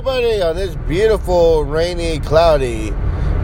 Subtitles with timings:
[0.00, 2.90] everybody, on this beautiful, rainy, cloudy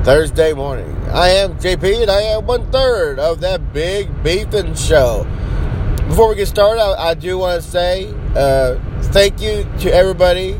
[0.04, 0.90] Thursday morning.
[1.12, 5.27] I am JP, and I am one third of that big beefing show.
[6.08, 8.80] Before we get started, I, I do want to say uh,
[9.12, 10.59] thank you to everybody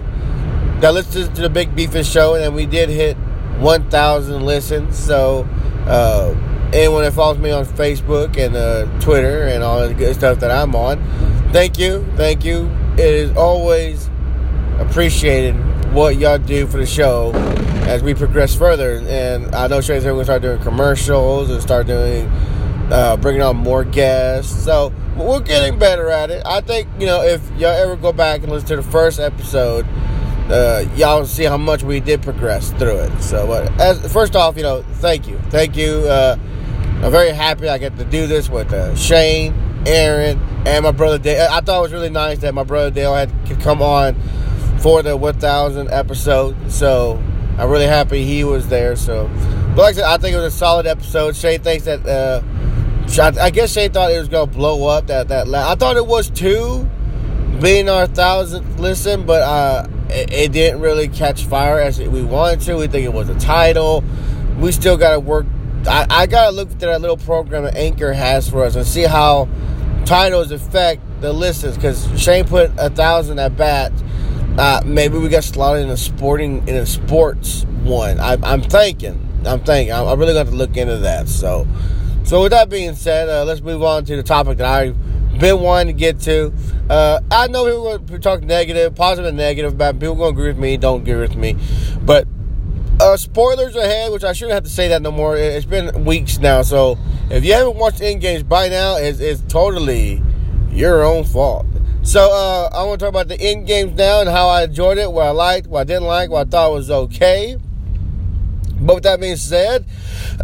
[0.81, 3.17] that listens to the Big Beefing Show, and we did hit
[3.61, 4.99] 1,000 listens.
[4.99, 5.49] So,
[5.87, 6.35] uh,
[6.75, 10.51] anyone that follows me on Facebook and uh, Twitter and all the good stuff that
[10.51, 11.03] I'm on,
[11.53, 12.71] thank you, thank you.
[12.99, 14.11] It is always
[14.79, 15.55] appreciated
[15.97, 17.33] what y'all do for the show
[17.87, 19.01] as we progress further.
[19.09, 22.29] And I know Shane said we're going to start doing commercials and start doing,
[22.93, 24.63] uh, bringing on more guests.
[24.63, 26.43] So we're getting better at it.
[26.45, 29.87] I think, you know, if y'all ever go back and listen to the first episode,
[30.51, 33.23] uh, y'all see how much we did progress through it.
[33.23, 35.41] So, as, first off, you know, thank you.
[35.49, 36.01] Thank you.
[36.07, 36.37] Uh,
[37.03, 39.55] I'm very happy I get to do this with uh, Shane,
[39.87, 41.49] Aaron, and my brother Dale.
[41.51, 44.15] I thought it was really nice that my brother Dale had could come on
[44.81, 46.71] for the 1000 episode.
[46.71, 47.23] So
[47.59, 48.97] I'm really happy he was there.
[48.97, 49.29] So,
[49.75, 51.37] but like I said, I think it was a solid episode.
[51.37, 52.07] Shane thinks that.
[52.07, 52.43] Uh,
[53.41, 55.07] I guess Shane thought it was gonna blow up.
[55.07, 56.89] That that I thought it was too,
[57.61, 62.61] being our thousandth listen, but uh, it, it didn't really catch fire as we wanted
[62.63, 62.77] to.
[62.77, 64.05] We think it was a title.
[64.59, 65.47] We still got to work.
[65.89, 68.87] I, I got to look at that little program that Anchor has for us and
[68.87, 69.49] see how
[70.05, 71.77] titles affect the listens.
[71.77, 73.93] Because Shane put a thousand at bat.
[74.59, 78.19] Uh, maybe we got slotted in a sporting in a sports one.
[78.19, 79.23] I, am thinking.
[79.45, 79.93] I'm thinking.
[79.93, 81.29] I'm, really going to look into that.
[81.29, 81.67] So,
[82.25, 84.97] so with that being said, uh, let's move on to the topic that I've
[85.39, 86.55] been wanting to get to.
[86.89, 90.35] Uh, I know people are going to talk negative, positive and negative about people going
[90.35, 91.57] to agree with me, don't agree with me.
[92.01, 92.27] But
[92.99, 95.37] uh, spoilers ahead, which I shouldn't have to say that no more.
[95.37, 96.99] It's been weeks now, so
[97.31, 100.23] if you haven't watched in games by now, it's, it's totally
[100.71, 101.67] your own fault.
[102.07, 104.97] So uh, I want to talk about the end games now and how I enjoyed
[104.97, 107.57] it, what I liked, what I didn't like, what I thought was okay.
[108.81, 109.85] But with that being said,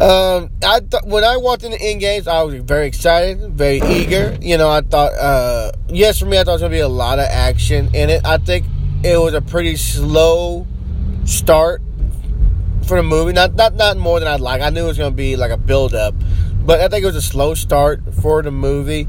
[0.01, 3.77] um, I th- when I walked in the in games, I was very excited, very
[3.77, 4.37] eager.
[4.41, 6.87] You know, I thought, uh, yes, for me, I thought there was gonna be a
[6.89, 8.25] lot of action in it.
[8.25, 8.65] I think
[9.01, 10.67] it was a pretty slow
[11.23, 11.81] start
[12.85, 13.31] for the movie.
[13.31, 14.61] Not not not more than I'd like.
[14.61, 16.13] I knew it was gonna be like a build up,
[16.65, 19.07] but I think it was a slow start for the movie.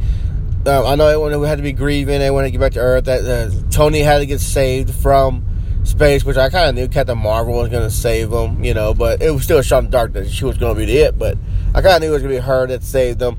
[0.67, 2.21] Um, I know everyone had to be grieving.
[2.21, 3.05] They wanted to get back to Earth.
[3.05, 5.45] That uh, Tony had to get saved from
[5.85, 8.95] space, which I kind of knew Captain Marvel was going to save them, you know,
[8.95, 10.87] but it was still a shot in the dark that she was going to be
[10.87, 11.37] the it, but
[11.75, 13.37] I kind of knew it was going to be her that saved them.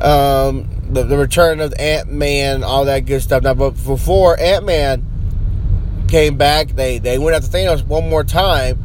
[0.00, 3.44] Um, the, the return of Ant Man, all that good stuff.
[3.44, 8.82] Now, but before Ant Man came back, they, they went after Thanos one more time,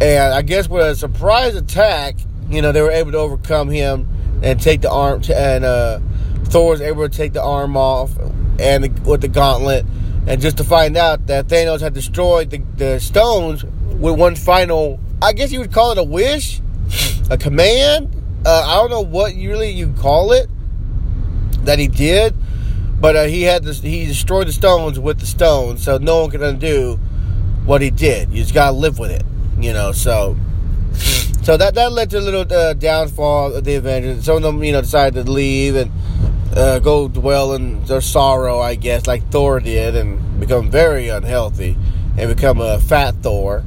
[0.00, 2.16] and I guess with a surprise attack,
[2.48, 4.08] you know, they were able to overcome him
[4.42, 5.98] and take the arm, to, and uh,
[6.50, 8.10] Thor was able to take the arm off
[8.58, 9.86] and the, with the gauntlet
[10.26, 15.00] and just to find out that Thanos had destroyed the, the stones with one final,
[15.22, 16.60] I guess you would call it a wish,
[17.30, 18.14] a command.
[18.44, 20.48] Uh, I don't know what you really you call it
[21.64, 22.34] that he did,
[23.00, 23.80] but uh, he had this.
[23.80, 26.96] He destroyed the stones with the stones, so no one can undo
[27.64, 28.30] what he did.
[28.30, 29.24] You just gotta live with it,
[29.58, 29.92] you know.
[29.92, 30.36] So,
[31.42, 34.24] so that that led to a little uh, downfall of the Avengers.
[34.24, 35.90] Some of them, you know, decided to leave and
[36.56, 41.76] uh, go dwell in their sorrow, I guess, like Thor did, and become very unhealthy
[42.18, 43.64] and become a fat Thor.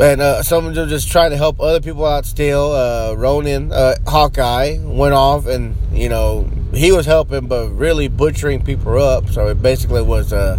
[0.00, 2.72] And uh, some of them just trying to help other people out still.
[2.72, 8.64] Uh, Ronin, uh, Hawkeye, went off and, you know, he was helping, but really butchering
[8.64, 9.28] people up.
[9.28, 10.58] So it basically was uh,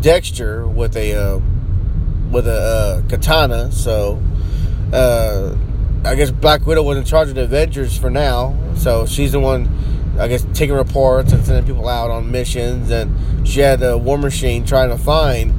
[0.00, 1.40] Dexter with a uh,
[2.30, 2.52] with a
[3.04, 3.72] uh, katana.
[3.72, 4.22] So
[4.92, 5.56] uh,
[6.04, 8.54] I guess Black Widow was in charge of the Avengers for now.
[8.76, 9.64] So she's the one
[10.18, 14.16] I guess taking reports and sending people out on missions, and she had a war
[14.16, 15.52] machine trying to find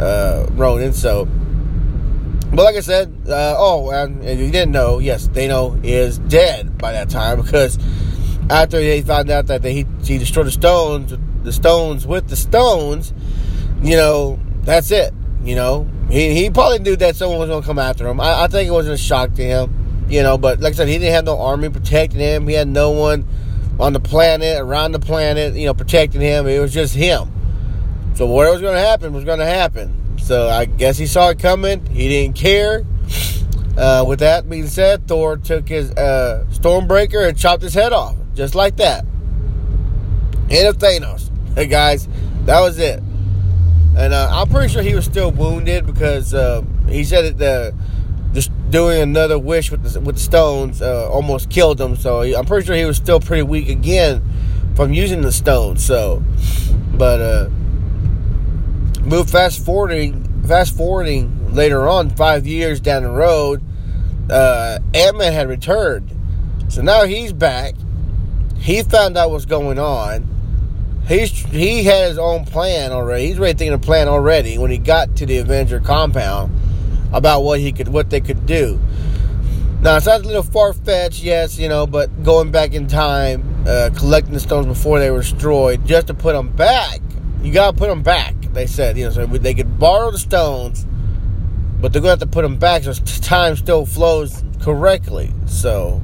[0.00, 0.92] uh, Ronin.
[0.92, 1.26] So,
[2.50, 6.78] but like I said, uh, oh, and if you didn't know, yes, Thanos is dead
[6.78, 7.78] by that time because
[8.50, 12.36] after they found out that they, he, he destroyed the stones, the stones with the
[12.36, 13.12] stones,
[13.82, 15.12] you know, that's it.
[15.44, 18.20] You know, he, he probably knew that someone was going to come after him.
[18.20, 20.88] I, I think it wasn't a shock to him, you know, but like I said,
[20.88, 22.48] he didn't have no army protecting him.
[22.48, 23.26] He had no one
[23.78, 26.46] on the planet, around the planet, you know, protecting him.
[26.46, 27.32] It was just him.
[28.14, 30.18] So whatever was going to happen was going to happen.
[30.18, 31.86] So I guess he saw it coming.
[31.86, 32.84] He didn't care.
[33.76, 38.16] Uh, with that being said, Thor took his uh, Stormbreaker and chopped his head off,
[38.34, 39.04] just like that.
[40.50, 41.30] End of Thanos.
[41.54, 42.08] Hey guys,
[42.46, 43.00] that was it.
[43.96, 47.74] And uh, I'm pretty sure he was still wounded because uh, he said that the
[48.32, 51.96] just doing another wish with the, with stones uh, almost killed him.
[51.96, 54.22] So I'm pretty sure he was still pretty weak again
[54.74, 55.84] from using the stones.
[55.84, 56.22] So,
[56.94, 57.48] but uh,
[59.00, 63.62] move fast forwarding fast forwarding later on, five years down the road,
[64.30, 66.14] uh, Ant Man had returned.
[66.68, 67.74] So now he's back.
[68.58, 70.34] He found out what's going on.
[71.06, 73.28] He's he had his own plan already.
[73.28, 76.52] He's ready thinking a plan already when he got to the Avenger compound
[77.12, 78.78] about what he could what they could do.
[79.80, 83.64] Now it's not a little far fetched, yes, you know, but going back in time,
[83.66, 87.00] uh, collecting the stones before they were destroyed, just to put them back.
[87.42, 88.34] You gotta put them back.
[88.52, 90.84] They said, you know, so they could borrow the stones,
[91.80, 95.32] but they're gonna have to put them back so time still flows correctly.
[95.46, 96.02] So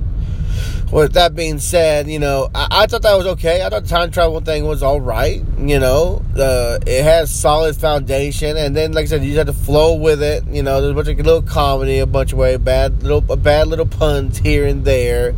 [0.93, 3.65] with that being said, you know, I, I, thought that was okay.
[3.65, 5.43] I thought the time travel thing was all right.
[5.59, 9.57] You know, uh, it has solid foundation, and then, like I said, you just have
[9.57, 10.45] to flow with it.
[10.47, 13.69] You know, there's a bunch of little comedy, a bunch of way bad little bad
[13.69, 15.35] little puns here and there.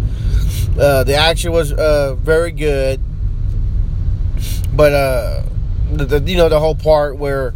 [0.79, 3.01] Uh, the action was uh, very good,
[4.75, 5.43] but uh,
[5.93, 7.55] the, the, you know the whole part where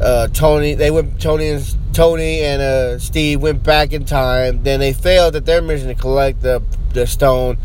[0.00, 4.62] uh, Tony they went Tony and Tony and uh, Steve went back in time.
[4.62, 6.62] Then they failed at their mission to collect the
[6.94, 7.58] the stone.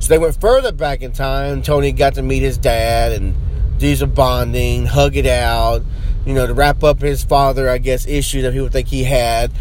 [0.00, 1.62] So they went further back in time.
[1.62, 3.34] Tony got to meet his dad and
[3.78, 5.82] do some bonding, hug it out,
[6.24, 9.52] you know, to wrap up his father, I guess, issue that people think he had.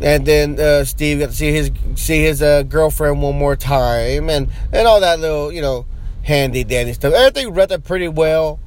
[0.00, 4.28] And then uh, Steve got to see his see his uh, girlfriend one more time,
[4.28, 5.86] and and all that little you know
[6.22, 7.14] handy dandy stuff.
[7.14, 8.58] Everything read up pretty well.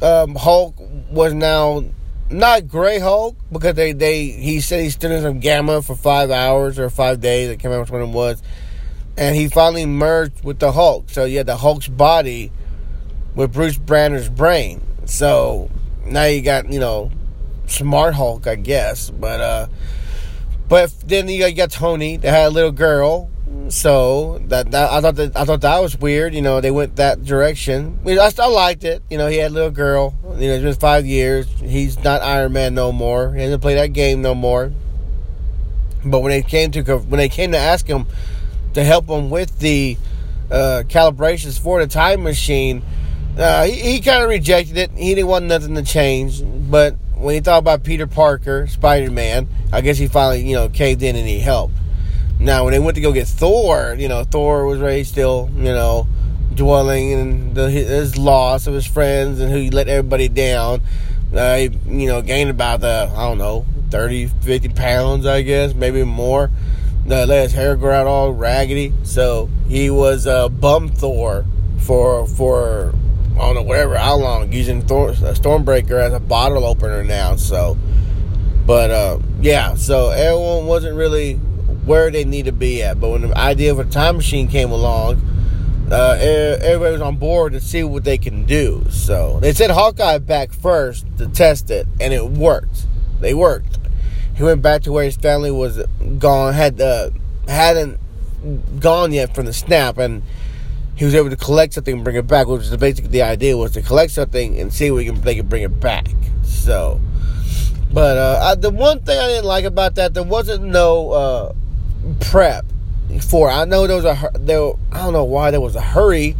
[0.00, 0.76] Um, Hulk
[1.10, 1.84] was now
[2.30, 6.30] not Gray Hulk because they, they he said he stood in some gamma for five
[6.30, 7.48] hours or five days.
[7.48, 8.42] I can't remember which one it was
[9.18, 11.10] and he finally merged with the Hulk.
[11.10, 12.52] So you had the Hulk's body
[13.34, 14.80] with Bruce Banner's brain.
[15.06, 15.70] So
[16.06, 17.10] now you got you know
[17.66, 19.10] smart Hulk, I guess.
[19.10, 19.66] But uh,
[20.68, 22.16] but then you got Tony.
[22.16, 23.28] They had a little girl.
[23.70, 26.32] So that, that I thought that I thought that was weird.
[26.32, 27.98] You know, they went that direction.
[28.02, 29.02] I, mean, I still liked it.
[29.10, 30.14] You know, he had a little girl.
[30.38, 31.46] You know, it's been five years.
[31.60, 33.32] He's not Iron Man no more.
[33.34, 34.72] He doesn't play that game no more.
[36.04, 38.06] But when they came to when they came to ask him
[38.74, 39.96] to help him with the
[40.50, 42.82] uh, calibrations for the time machine.
[43.36, 44.90] Uh, he, he kind of rejected it.
[44.92, 46.42] He didn't want nothing to change.
[46.44, 50.68] But when he thought about Peter Parker, Spider Man, I guess he finally, you know,
[50.68, 51.74] caved in and he helped.
[52.40, 55.64] Now, when they went to go get Thor, you know, Thor was ready still, you
[55.64, 56.06] know,
[56.54, 60.80] dwelling in the, his loss of his friends and who he let everybody down.
[61.34, 65.74] Uh, he, you know, gained about, the, I don't know, 30, 50 pounds, I guess,
[65.74, 66.50] maybe more
[67.12, 68.92] uh, let his hair grow out all raggedy.
[69.02, 71.44] So he was uh, bum Thor
[71.78, 72.94] for for
[73.34, 77.36] I don't know whatever how long using Thor, Stormbreaker as a bottle opener now.
[77.36, 77.76] So,
[78.66, 83.00] but uh, yeah, so everyone wasn't really where they need to be at.
[83.00, 85.22] But when the idea of a time machine came along,
[85.90, 88.84] uh, everybody was on board to see what they can do.
[88.90, 92.86] So they sent Hawkeye back first to test it, and it worked.
[93.20, 93.77] They worked
[94.38, 95.84] he went back to where his family was
[96.18, 97.10] gone, had uh,
[97.48, 97.98] hadn't
[98.78, 100.22] gone yet from the snap, and
[100.94, 103.56] he was able to collect something and bring it back, which is basically the idea
[103.56, 106.06] was to collect something and see if we can they can bring it back.
[106.44, 107.00] So,
[107.92, 111.52] but uh, I, the one thing I didn't like about that, there wasn't no uh,
[112.20, 112.64] prep
[113.20, 113.50] for.
[113.50, 114.70] I know there was a there.
[114.92, 116.36] I don't know why there was a hurry.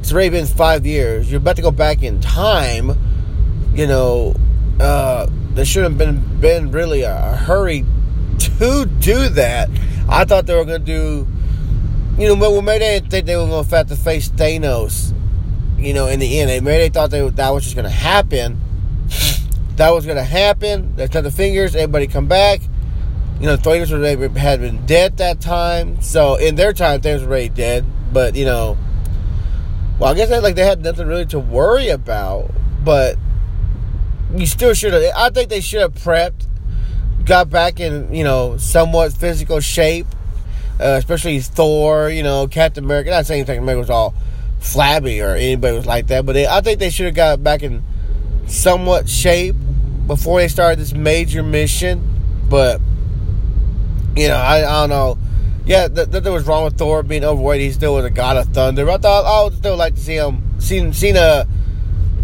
[0.00, 1.30] It's already been five years.
[1.30, 2.92] You're about to go back in time.
[3.74, 4.34] You know,
[4.78, 7.84] uh, there shouldn't have been been really a, a hurry
[8.38, 9.68] to do that.
[10.08, 11.26] I thought they were going to do,
[12.18, 15.14] you know, well, maybe they didn't think they were going to have to face Thanos,
[15.78, 16.64] you know, in the end.
[16.64, 18.60] Maybe they thought they, that was just going to happen.
[19.76, 20.96] that was going to happen.
[20.96, 22.60] They cut the fingers, everybody come back.
[23.40, 26.00] You know, Thanos had been dead that time.
[26.00, 27.84] So in their time, Thanos was already dead.
[28.12, 28.76] But, you know,
[29.98, 32.50] well, I guess they, like they had nothing really to worry about.
[32.84, 33.16] But
[34.36, 35.02] you still should have.
[35.16, 36.46] I think they should have prepped,
[37.24, 40.06] got back in you know somewhat physical shape,
[40.80, 42.08] uh, especially Thor.
[42.10, 43.10] You know, Captain America.
[43.10, 44.14] Not saying Captain America was all
[44.60, 47.62] flabby or anybody was like that, but they, I think they should have got back
[47.62, 47.82] in
[48.46, 49.56] somewhat shape
[50.06, 52.08] before they started this major mission.
[52.48, 52.80] But
[54.16, 55.18] you know, I, I don't know.
[55.64, 57.60] Yeah, that there was wrong with Thor being overweight.
[57.60, 58.90] He still was a god of thunder.
[58.90, 61.46] I thought I would still like to see him, seen, seen a,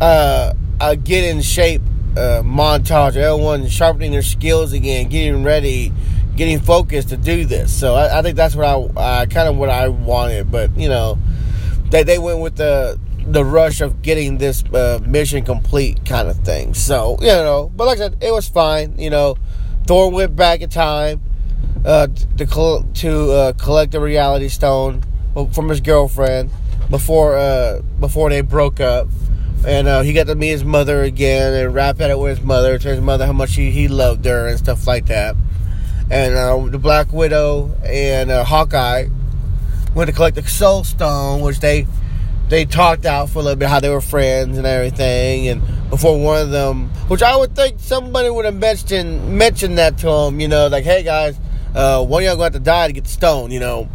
[0.00, 1.83] uh, a get in shape
[2.19, 3.17] uh, montage.
[3.17, 5.93] Everyone sharpening their skills again, getting ready,
[6.37, 7.73] getting focused to do this.
[7.73, 10.51] So I, I think that's what I uh, kind of what I wanted.
[10.51, 11.19] But you know,
[11.91, 16.39] they they went with the the rush of getting this uh, mission complete kind of
[16.41, 16.75] thing.
[16.75, 18.99] So you know, but like I said, it was fine.
[18.99, 19.37] You know,
[19.87, 21.23] Thor went back in time
[21.85, 25.05] uh, to to uh, collect the Reality Stone
[25.53, 26.51] from his girlfriend
[26.91, 29.09] before uh, before they broke up
[29.67, 32.47] and uh, he got to meet his mother again and rap at it with his
[32.47, 35.37] mother, tell his mother how much he, he loved her and stuff like that.
[36.11, 39.09] And uh, the Black Widow and uh, Hawkeye
[39.95, 41.87] went to collect the Soul Stone, which they
[42.49, 45.49] they talked out for a little bit how they were friends and everything.
[45.49, 49.99] And before one of them, which I would think somebody would have mentioned mentioned that
[49.99, 51.38] to him, you know, like, hey guys,
[51.75, 53.88] uh, one of y'all to have to die to get the stone, you know.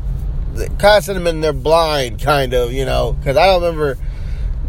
[0.56, 3.98] Kind of sent them in there blind, kind of, you know, because I don't remember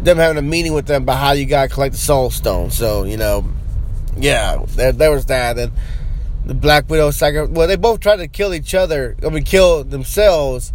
[0.05, 2.71] them having a meeting with them about how you got to collect the soul stone.
[2.71, 3.45] So, you know,
[4.15, 5.57] yeah, there, there was that.
[5.57, 5.71] And
[6.45, 7.53] the Black Widow sacrifice.
[7.53, 9.17] Well, they both tried to kill each other.
[9.25, 10.71] I mean, kill themselves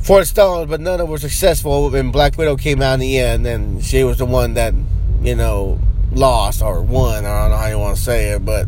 [0.00, 1.94] for the stones, but none of them were successful.
[1.94, 4.74] And Black Widow came out in the end, and she was the one that,
[5.22, 5.78] you know,
[6.12, 7.24] lost or won.
[7.24, 8.66] I don't know how you want to say it, but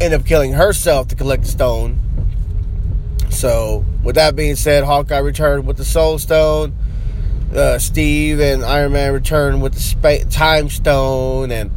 [0.00, 2.00] ended up killing herself to collect the stone.
[3.30, 6.74] So, with that being said, Hawkeye returned with the Soul Stone
[7.54, 11.70] uh, Steve and Iron Man returned with the spa- Time Stone, and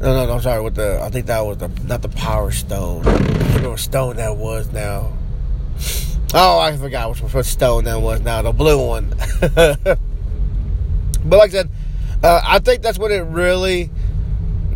[0.00, 2.50] no, no, no, I'm sorry, with the I think that was the not the Power
[2.50, 3.06] Stone.
[3.06, 5.12] I forget what stone that was now.
[6.34, 8.42] Oh, I forgot which, what stone that was now.
[8.42, 9.14] The blue one.
[9.40, 9.98] but
[11.24, 11.70] like I said,
[12.22, 13.90] uh, I think that's when it really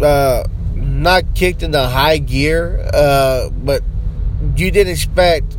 [0.00, 0.44] uh,
[0.74, 2.88] not kicked into high gear.
[2.94, 3.82] Uh, but
[4.56, 5.56] you didn't expect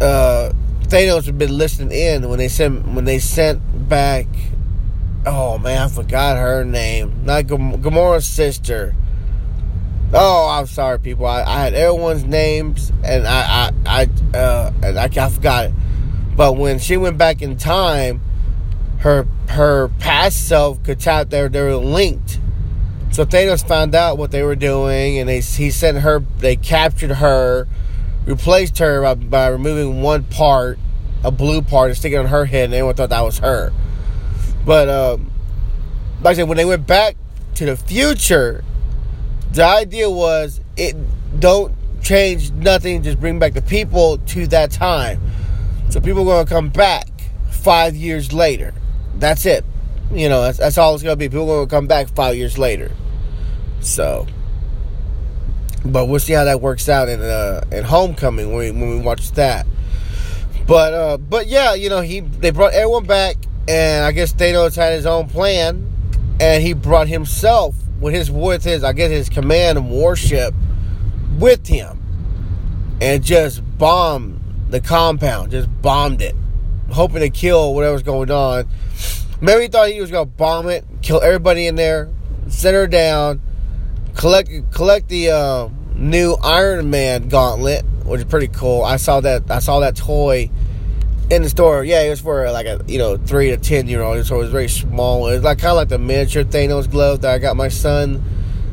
[0.00, 0.52] uh,
[0.94, 4.28] Thanos had been listening in when they sent when they sent back.
[5.26, 7.24] Oh man, I forgot her name.
[7.24, 8.94] Not Gamora's sister.
[10.12, 11.26] Oh, I'm sorry, people.
[11.26, 15.72] I, I had everyone's names and I I I uh, I, I forgot it.
[16.36, 18.20] But when she went back in time,
[18.98, 21.48] her her past self could tap there.
[21.48, 22.38] They were linked.
[23.10, 26.20] So Thanos found out what they were doing, and they he sent her.
[26.38, 27.66] They captured her
[28.26, 30.78] replaced her by, by removing one part,
[31.24, 33.72] a blue part, and sticking on her head, and everyone thought that was her.
[34.64, 35.30] But um,
[36.22, 37.16] like I said, when they went back
[37.56, 38.62] to the future,
[39.52, 40.94] the idea was it
[41.40, 45.20] don't change nothing, just bring back the people to that time.
[45.90, 47.08] So people are to come back
[47.50, 48.74] five years later.
[49.16, 49.64] That's it.
[50.12, 51.28] You know, that's, that's all it's to be.
[51.28, 52.90] People are to come back five years later.
[53.80, 54.26] So
[55.84, 58.98] but we'll see how that works out in uh, in Homecoming when we, when we
[58.98, 59.66] watch that.
[60.66, 63.36] But uh, but yeah, you know he they brought everyone back,
[63.68, 65.92] and I guess Thanos had his own plan,
[66.40, 70.54] and he brought himself with his with his I guess his command and warship
[71.38, 72.00] with him,
[73.00, 74.40] and just bombed
[74.70, 76.34] the compound, just bombed it,
[76.90, 78.66] hoping to kill whatever's going on.
[79.40, 82.08] Maybe he thought he was gonna bomb it, kill everybody in there,
[82.48, 83.42] set her down
[84.14, 88.82] collect collect the uh, new Iron Man gauntlet, which is pretty cool.
[88.82, 90.50] I saw that I saw that toy
[91.30, 91.84] in the store.
[91.84, 94.38] Yeah, it was for like a you know three to ten year old, so it
[94.38, 95.28] was very small.
[95.28, 98.22] It's like kind of like the miniature Thanos glove that I got my son.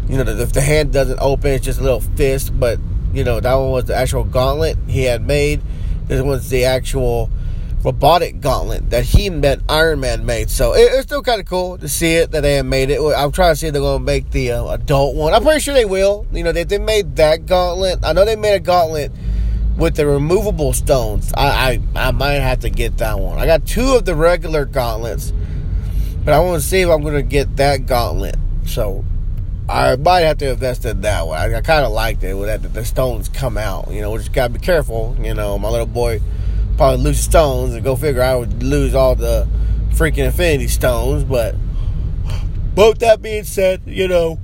[0.09, 2.57] You know, the, the hand doesn't open; it's just a little fist.
[2.59, 2.79] But
[3.13, 5.61] you know, that one was the actual gauntlet he had made.
[6.07, 7.29] This was the actual
[7.83, 10.49] robotic gauntlet that he that Iron Man made.
[10.49, 13.01] So it, it's still kind of cool to see it that they have made it.
[13.01, 15.33] I'm trying to see if they're going to make the uh, adult one.
[15.33, 16.25] I'm pretty sure they will.
[16.31, 17.99] You know, they they made that gauntlet.
[18.03, 19.11] I know they made a gauntlet
[19.77, 21.31] with the removable stones.
[21.35, 23.39] I I, I might have to get that one.
[23.39, 25.33] I got two of the regular gauntlets,
[26.23, 28.35] but I want to see if I'm going to get that gauntlet.
[28.65, 29.05] So.
[29.69, 31.39] I might have to invest in that one.
[31.39, 33.89] I, I kind of liked it with that, the stones come out.
[33.89, 35.15] You know, we just gotta be careful.
[35.21, 36.19] You know, my little boy
[36.77, 39.47] probably lose stones and go figure I would lose all the
[39.91, 41.23] freaking infinity stones.
[41.23, 41.55] But
[42.75, 44.39] both that being said, you know,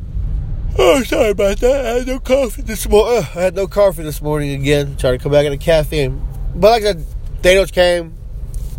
[0.77, 1.85] oh sorry about that.
[1.85, 3.23] I had no coffee this morning.
[3.35, 4.95] I had no coffee this morning again.
[4.97, 6.21] Trying to come back in the caffeine.
[6.55, 7.05] But like I said,
[7.41, 8.15] Thanos came,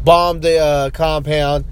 [0.04, 1.64] bombed the uh, compound,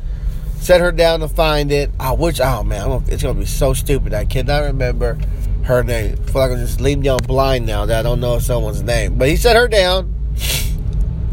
[0.61, 1.91] set her down to find it.
[1.99, 4.15] I wish, oh man, it's gonna be so stupid.
[4.15, 5.19] I cannot remember
[5.65, 6.13] her name.
[6.13, 9.17] I feel like I'm just leaving y'all blind now that I don't know someone's name.
[9.17, 10.15] But he set her down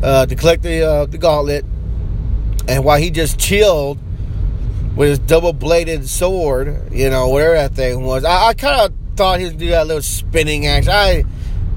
[0.03, 1.63] uh, to collect the uh, the gauntlet,
[2.67, 3.97] and while he just chilled
[4.95, 8.93] with his double bladed sword, you know, whatever that thing was, I, I kind of
[9.15, 10.91] thought he would do that little spinning action.
[10.91, 11.23] I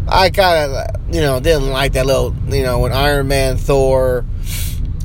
[0.09, 4.25] I kind of you know didn't like that little you know when Iron Man Thor.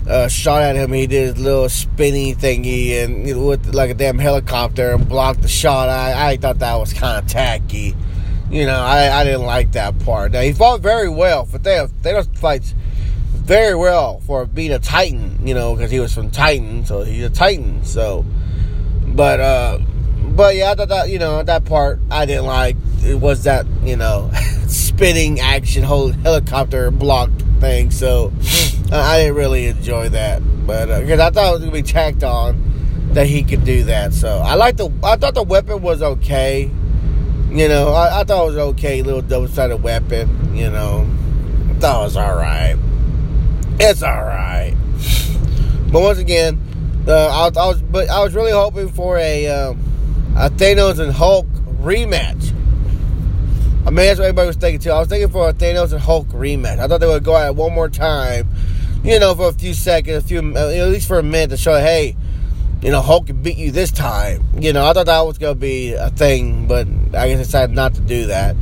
[0.09, 0.91] Uh, shot at him.
[0.91, 5.07] He did his little spinny thingy and you know, with like a damn helicopter and
[5.07, 5.89] blocked the shot.
[5.89, 7.95] I, I thought that was kind of tacky.
[8.49, 10.31] You know, I, I didn't like that part.
[10.31, 12.73] Now he fought very well, but they they don't fight
[13.51, 17.25] very well for being a Titan, you know, because he was from Titan, so he's
[17.25, 17.83] a Titan.
[17.83, 18.23] So,
[19.07, 19.79] but uh,
[20.21, 22.77] but yeah, I thought that you know that part I didn't like.
[23.03, 24.31] It was that you know
[24.67, 27.29] spinning action whole helicopter block
[27.59, 27.91] thing.
[27.91, 28.31] So
[28.89, 32.23] I didn't really enjoy that, but because uh, I thought it was gonna be tacked
[32.23, 34.13] on, that he could do that.
[34.13, 34.89] So I like the.
[35.03, 36.71] I thought the weapon was okay.
[37.49, 40.55] You know, I, I thought it was okay, little double sided weapon.
[40.55, 41.05] You know,
[41.69, 42.77] I thought it was all right.
[43.83, 44.75] It's all right.
[45.91, 46.61] But once again,
[47.07, 51.11] uh, I, I, was, but I was really hoping for a, um, a Thanos and
[51.11, 51.47] Hulk
[51.81, 52.51] rematch.
[53.81, 54.91] I mean, that's what everybody was thinking too.
[54.91, 56.77] I was thinking for a Thanos and Hulk rematch.
[56.77, 58.47] I thought they would go at it one more time,
[59.03, 61.57] you know, for a few seconds, a few, uh, at least for a minute to
[61.57, 62.15] show, hey,
[62.83, 64.43] you know, Hulk can beat you this time.
[64.59, 66.85] You know, I thought that was going to be a thing, but
[67.15, 68.55] I guess I decided not to do that.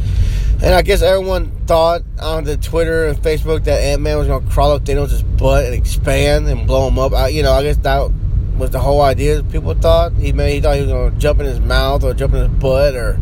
[0.62, 4.46] And I guess everyone thought on the Twitter and Facebook that Ant Man was going
[4.46, 7.14] to crawl up Thanos' butt and expand and blow him up.
[7.14, 8.12] I, you know, I guess that
[8.58, 9.42] was the whole idea.
[9.44, 12.14] People thought he may he thought he was going to jump in his mouth or
[12.14, 13.14] jump in his butt or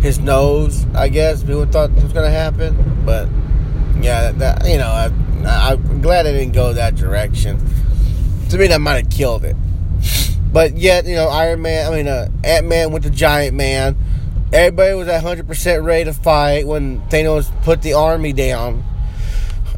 [0.00, 0.86] his nose.
[0.94, 3.28] I guess people thought it was going to happen, but
[4.00, 5.10] yeah, that, that you know, I,
[5.44, 7.58] I'm glad I didn't go that direction.
[8.50, 9.56] To me, that might have killed it.
[10.54, 13.96] But yet, you know, Iron Man, I mean, uh, Ant Man with the Giant Man.
[14.52, 18.84] Everybody was at 100% ready to fight when Thanos put the army down.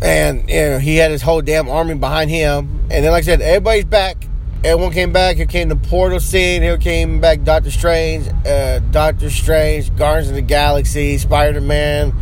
[0.02, 2.80] And, you know, he had his whole damn army behind him.
[2.90, 4.28] And then, like I said, everybody's back.
[4.64, 5.37] Everyone came back.
[5.37, 6.62] Here came the portal scene.
[6.62, 12.12] Here came back Doctor Strange, uh, Doctor Strange, Guardians of the Galaxy, Spider Man.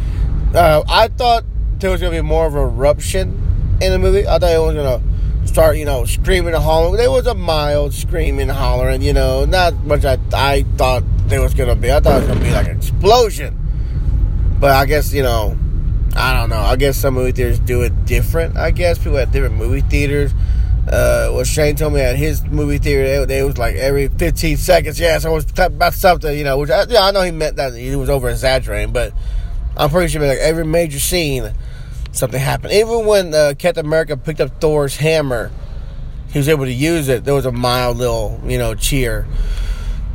[0.55, 1.45] Uh, I thought
[1.79, 4.27] there was going to be more of a eruption in the movie.
[4.27, 5.14] I thought it was going to
[5.55, 6.97] start, you know, screaming and hollering.
[6.97, 11.55] There was a mild screaming hollering, you know, not much I, I thought there was
[11.55, 11.93] going to be.
[11.93, 14.57] I thought it was going to be like an explosion.
[14.59, 15.57] But I guess, you know,
[16.17, 16.59] I don't know.
[16.59, 18.57] I guess some movie theaters do it different.
[18.57, 20.35] I guess people at different movie theaters.
[20.89, 24.99] Uh, what Shane told me at his movie theater, they, was like every 15 seconds,
[24.99, 27.57] yeah, someone was talking about something, you know, which I, yeah, I know he meant
[27.57, 29.13] that he was over exaggerating, but
[29.77, 31.53] I'm pretty sure like every major scene,
[32.15, 32.73] something happened.
[32.73, 35.51] Even when uh, Captain America picked up Thor's hammer,
[36.31, 37.25] he was able to use it.
[37.25, 39.27] There was a mild little, you know, cheer.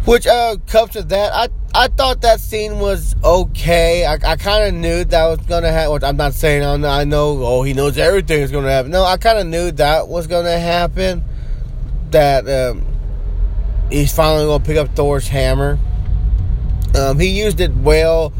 [0.06, 4.06] Which uh, comes to that, I I thought that scene was okay.
[4.06, 6.04] I, I kind of knew that was gonna happen.
[6.04, 7.44] I'm not saying I know, I know.
[7.44, 8.92] Oh, he knows everything is gonna happen.
[8.92, 11.24] No, I kind of knew that was gonna happen.
[12.12, 12.86] That um,
[13.92, 15.78] he's finally gonna pick up Thor's hammer.
[16.96, 18.34] Um, he used it well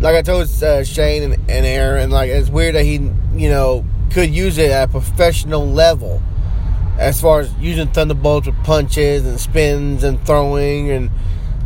[0.00, 2.94] like I told uh, Shane and, and Aaron, like it's weird that he,
[3.34, 6.22] you know, could use it at a professional level,
[6.98, 11.10] as far as using thunderbolts with punches and spins and throwing and,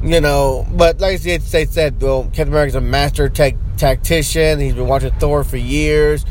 [0.03, 0.67] you know.
[0.73, 4.59] But like they said, well, Captain America's a master tactician.
[4.59, 6.25] He's been watching Thor for years.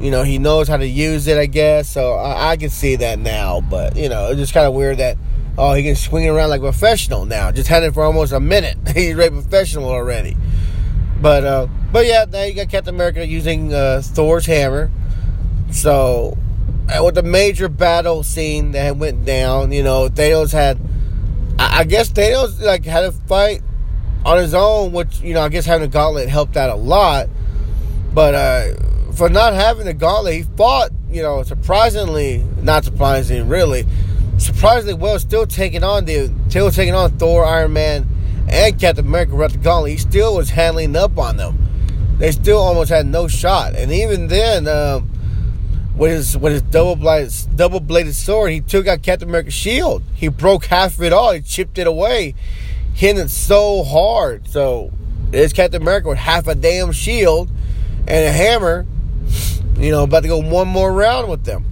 [0.00, 1.88] You know, he knows how to use it, I guess.
[1.88, 3.60] So I, I can see that now.
[3.60, 5.18] But you know, it's just kind of weird that
[5.58, 7.52] oh, he can swing it around like a professional now.
[7.52, 8.78] Just had it for almost a minute.
[8.94, 10.36] He's very professional already.
[11.22, 14.90] But uh, but yeah, now you got Captain America using uh, Thor's hammer.
[15.70, 16.36] So
[16.92, 20.80] uh, with the major battle scene that went down, you know, Thanos had.
[21.60, 23.62] I, I guess Thanos like had a fight
[24.24, 27.28] on his own, which you know I guess having a gauntlet helped out a lot.
[28.12, 30.90] But uh, for not having a gauntlet, he fought.
[31.08, 33.84] You know, surprisingly, not surprisingly, really,
[34.38, 35.18] surprisingly well.
[35.18, 38.08] Still taking on the, still taking on Thor, Iron Man,
[38.52, 41.58] and Captain America at the gauntlet, he still was handling up on them.
[42.18, 43.74] They still almost had no shot.
[43.74, 45.10] And even then, um,
[45.96, 50.02] with his with his double bladed double bladed sword, he took out Captain America's shield.
[50.14, 51.32] He broke half of it all.
[51.32, 52.34] He chipped it away,
[52.94, 54.46] hitting it so hard.
[54.46, 54.92] So
[55.30, 57.50] there's Captain America with half a damn shield
[58.06, 58.86] and a hammer.
[59.78, 61.64] You know, about to go one more round with them.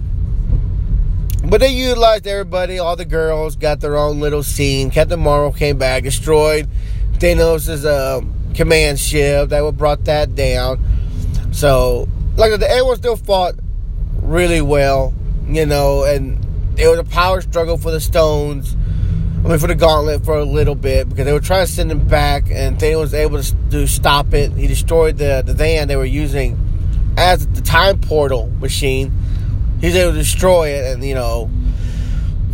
[1.43, 4.91] But they utilized everybody, all the girls got their own little scene.
[4.91, 6.69] Captain Marvel came back, destroyed
[7.13, 8.21] Thanos' uh,
[8.53, 9.49] command ship.
[9.49, 10.83] That would brought that down.
[11.51, 13.55] So, like the everyone still fought
[14.21, 15.13] really well,
[15.47, 16.39] you know, and
[16.79, 18.75] it was a power struggle for the Stones.
[19.43, 21.91] I mean, for the Gauntlet for a little bit because they were trying to send
[21.91, 24.51] him back, and Thanos was able to, to stop it.
[24.51, 26.59] He destroyed the the van they were using
[27.17, 29.11] as the time portal machine
[29.81, 31.49] he's able to destroy it, and you know.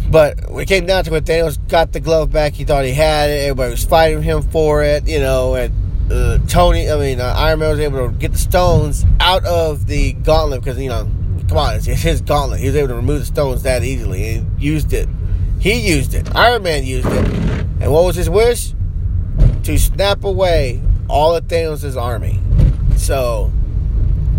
[0.09, 2.53] But when it came down to it, Thanos got the glove back.
[2.53, 3.43] He thought he had it.
[3.43, 5.55] Everybody was fighting him for it, you know.
[5.55, 9.45] And uh, Tony, I mean, uh, Iron Man was able to get the stones out
[9.45, 11.09] of the gauntlet because you know,
[11.49, 12.61] come on, it's his gauntlet.
[12.61, 15.09] He was able to remove the stones that easily and used it.
[15.59, 16.33] He used it.
[16.35, 17.27] Iron Man used it.
[17.81, 18.73] And what was his wish?
[19.63, 22.39] To snap away all of Thanos' army.
[22.95, 23.51] So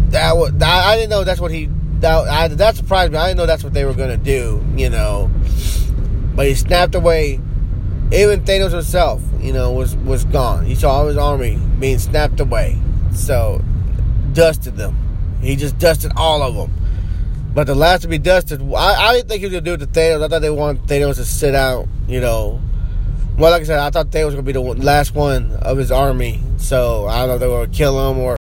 [0.09, 1.69] that was I didn't know that's what he
[2.01, 3.19] that, I, that surprised me.
[3.19, 5.31] I didn't know that's what they were going to do, you know.
[6.35, 7.41] But he snapped away.
[8.13, 10.65] Even Thanos himself, you know, was, was gone.
[10.65, 12.79] He saw all his army being snapped away.
[13.13, 13.61] So,
[14.33, 14.97] dusted them.
[15.43, 16.73] He just dusted all of them.
[17.55, 19.79] But the last to be dusted, I, I didn't think he was gonna do it
[19.79, 20.23] to Thanos.
[20.23, 21.87] I thought they wanted Thanos to sit out.
[22.07, 22.61] You know,
[23.37, 25.91] well, like I said, I thought Thanos was gonna be the last one of his
[25.91, 26.43] army.
[26.59, 28.37] So I don't know if they were gonna kill him or